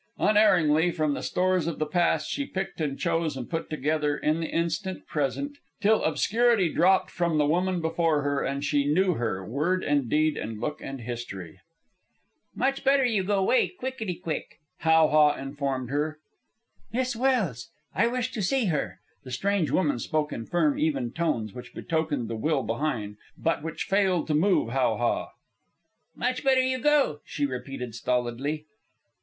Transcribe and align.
Unerringly 0.17 0.89
from 0.89 1.13
the 1.13 1.21
stores 1.21 1.67
of 1.67 1.77
the 1.77 1.85
past 1.85 2.27
she 2.27 2.43
picked 2.47 2.81
and 2.81 2.97
chose 2.97 3.37
and 3.37 3.51
put 3.51 3.69
together 3.69 4.17
in 4.17 4.39
the 4.39 4.49
instant 4.49 5.05
present, 5.05 5.59
till 5.79 6.03
obscurity 6.03 6.73
dropped 6.73 7.11
from 7.11 7.37
the 7.37 7.45
woman 7.45 7.79
before 7.81 8.23
her, 8.23 8.41
and 8.43 8.63
she 8.63 8.91
knew 8.91 9.13
her, 9.13 9.45
word 9.45 9.83
and 9.83 10.09
deed 10.09 10.37
and 10.37 10.59
look 10.59 10.81
and 10.81 11.01
history. 11.01 11.59
"Much 12.55 12.83
better 12.83 13.05
you 13.05 13.23
go 13.23 13.43
'way 13.43 13.71
quickety 13.79 14.15
quick," 14.19 14.57
How 14.79 15.07
ha 15.07 15.35
informed 15.35 15.91
her. 15.91 16.17
"Miss 16.91 17.15
Welse. 17.15 17.69
I 17.93 18.07
wish 18.07 18.31
to 18.31 18.41
see 18.41 18.65
her." 18.73 18.97
The 19.23 19.29
strange 19.29 19.69
woman 19.69 19.99
spoke 19.99 20.33
in 20.33 20.47
firm, 20.47 20.79
even 20.79 21.11
tones 21.13 21.53
which 21.53 21.75
betokened 21.75 22.27
the 22.27 22.35
will 22.35 22.63
behind, 22.63 23.17
but 23.37 23.61
which 23.61 23.83
failed 23.83 24.25
to 24.29 24.33
move 24.33 24.69
How 24.71 24.97
ha. 24.97 25.29
"Much 26.15 26.43
better 26.43 26.61
you 26.63 26.79
go," 26.79 27.19
she 27.23 27.45
repeated, 27.45 27.93
stolidly. 27.93 28.65